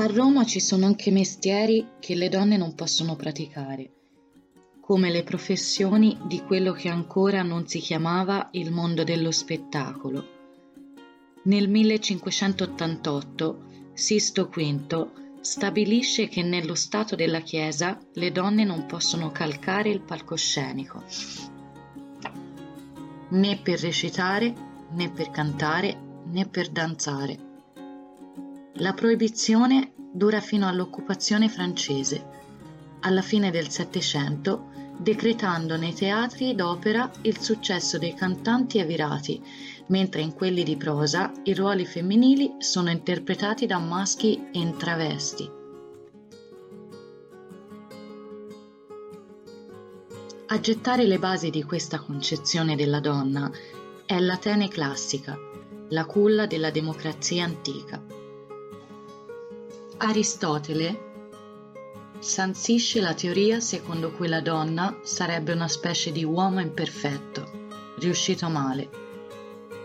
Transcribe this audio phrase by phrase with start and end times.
[0.00, 3.90] A Roma ci sono anche mestieri che le donne non possono praticare,
[4.80, 10.26] come le professioni di quello che ancora non si chiamava il mondo dello spettacolo.
[11.42, 15.10] Nel 1588 Sisto V
[15.42, 21.04] stabilisce che nello Stato della Chiesa le donne non possono calcare il palcoscenico,
[23.28, 24.54] né per recitare,
[24.92, 27.48] né per cantare, né per danzare.
[28.74, 32.38] La proibizione dura fino all'occupazione francese,
[33.00, 34.68] alla fine del Settecento,
[34.98, 39.42] decretando nei teatri d'opera il successo dei cantanti e virati,
[39.86, 45.50] mentre in quelli di prosa i ruoli femminili sono interpretati da maschi e travesti.
[50.52, 53.50] A gettare le basi di questa concezione della donna
[54.04, 55.38] è l'Atene classica,
[55.90, 58.19] la culla della democrazia antica.
[60.02, 61.08] Aristotele
[62.20, 68.88] sansisce la teoria secondo cui la donna sarebbe una specie di uomo imperfetto, riuscito male,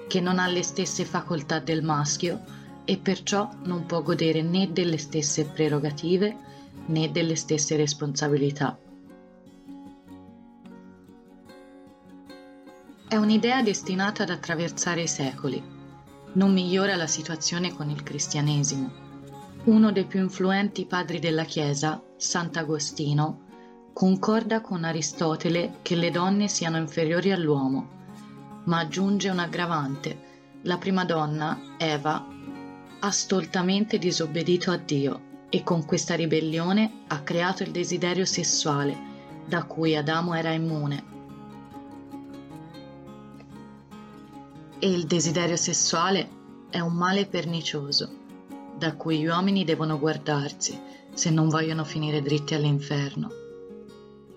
[0.07, 2.41] che non ha le stesse facoltà del maschio
[2.85, 6.37] e perciò non può godere né delle stesse prerogative
[6.85, 8.79] né delle stesse responsabilità.
[13.09, 15.73] È un'idea destinata ad attraversare i secoli
[16.35, 19.04] non migliora la situazione con il cristianesimo.
[19.65, 23.41] Uno dei più influenti padri della Chiesa, Sant'Agostino,
[23.93, 27.89] concorda con Aristotele che le donne siano inferiori all'uomo,
[28.65, 30.59] ma aggiunge un aggravante.
[30.63, 32.27] La prima donna, Eva,
[32.99, 38.95] ha stoltamente disobbedito a Dio e con questa ribellione ha creato il desiderio sessuale,
[39.47, 41.13] da cui Adamo era immune
[44.77, 46.29] e il desiderio sessuale
[46.69, 48.24] è un male pernicioso
[48.77, 50.79] da cui gli uomini devono guardarsi
[51.13, 53.31] se non vogliono finire dritti all'inferno.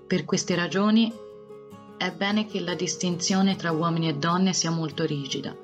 [0.06, 1.12] Per queste ragioni
[1.96, 5.54] è bene che la distinzione tra uomini e donne sia molto rigida,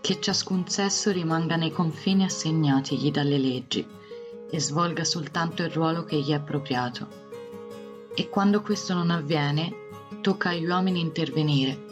[0.00, 3.86] che ciascun sesso rimanga nei confini assegnatigli dalle leggi
[4.50, 7.08] e svolga soltanto il ruolo che gli è appropriato.
[8.14, 9.72] E quando questo non avviene,
[10.20, 11.88] tocca agli uomini intervenire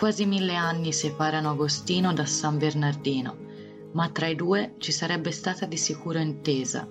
[0.00, 3.36] Quasi mille anni separano Agostino da San Bernardino,
[3.92, 6.88] ma tra i due ci sarebbe stata di sicuro intesa.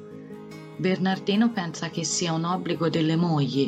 [0.77, 3.67] Bernardino pensa che sia un obbligo delle mogli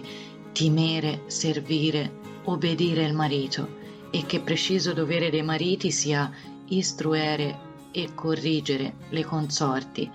[0.52, 3.80] timere, servire, obbedire il marito
[4.12, 6.32] e che preciso dovere dei mariti sia
[6.68, 10.08] istruere e corrigere le consorti,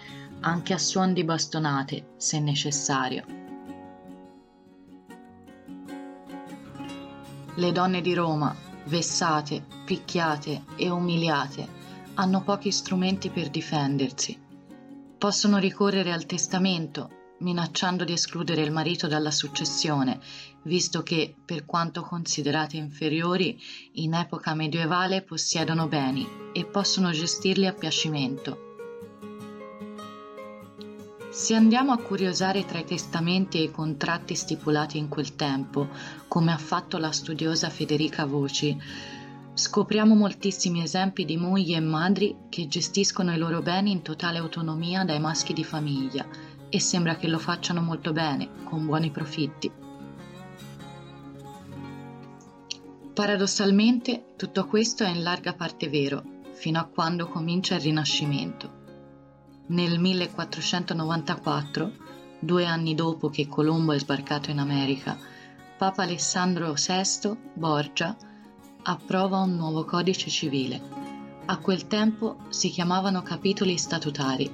[0.43, 3.25] anche a suon di bastonate, se necessario.
[7.57, 11.69] Le donne di Roma, vessate, picchiate e umiliate,
[12.15, 14.39] hanno pochi strumenti per difendersi.
[15.19, 20.21] Possono ricorrere al testamento, minacciando di escludere il marito dalla successione,
[20.63, 23.61] visto che, per quanto considerate inferiori,
[23.95, 28.66] in epoca medievale possiedono beni e possono gestirli a piacimento.
[31.37, 35.87] Se andiamo a curiosare tra i testamenti e i contratti stipulati in quel tempo,
[36.29, 38.75] come ha fatto la studiosa Federica Voci,
[39.53, 45.05] scopriamo moltissimi esempi di mogli e madri che gestiscono i loro beni in totale autonomia
[45.05, 46.27] dai maschi di famiglia
[46.71, 49.71] e sembra che lo facciano molto bene, con buoni profitti.
[53.13, 56.23] Paradossalmente tutto questo è in larga parte vero,
[56.53, 58.85] fino a quando comincia il Rinascimento.
[59.69, 61.93] Nel 1494,
[62.39, 65.19] due anni dopo che Colombo è sbarcato in America,
[65.77, 68.17] Papa Alessandro VI Borgia
[68.85, 70.81] approva un nuovo codice civile.
[71.47, 74.49] A quel tempo si chiamavano capitoli statutari,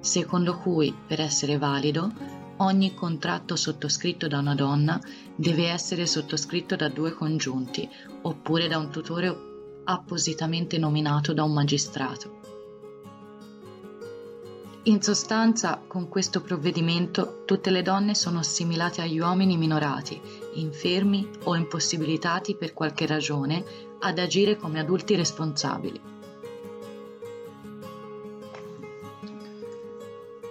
[0.00, 2.12] secondo cui, per essere valido,
[2.56, 5.00] ogni contratto sottoscritto da una donna
[5.36, 7.88] deve essere sottoscritto da due congiunti
[8.22, 12.39] oppure da un tutore appositamente nominato da un magistrato.
[14.84, 20.18] In sostanza, con questo provvedimento tutte le donne sono assimilate agli uomini minorati,
[20.54, 23.62] infermi o impossibilitati per qualche ragione
[23.98, 26.00] ad agire come adulti responsabili.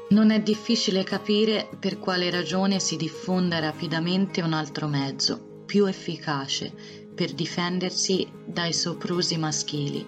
[0.10, 6.72] Non è difficile capire per quale ragione si diffonda rapidamente un altro mezzo, più efficace,
[7.16, 10.06] per difendersi dai soprusi maschili,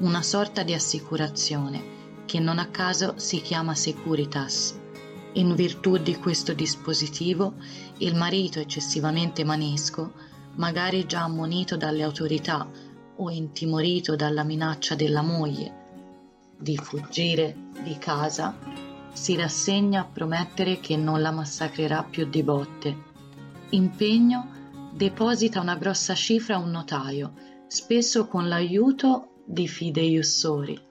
[0.00, 4.78] una sorta di assicurazione che non a caso si chiama Securitas.
[5.34, 7.54] In virtù di questo dispositivo,
[7.98, 10.12] il marito eccessivamente manesco,
[10.56, 12.68] magari già ammonito dalle autorità
[13.16, 15.80] o intimorito dalla minaccia della moglie,
[16.58, 18.58] di fuggire di casa,
[19.12, 23.10] si rassegna a promettere che non la massacrerà più di botte.
[23.70, 27.32] Impegno deposita una grossa cifra a un notaio,
[27.66, 30.90] spesso con l'aiuto di fideiussori